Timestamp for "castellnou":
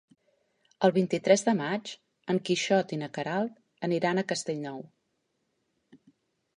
4.35-4.85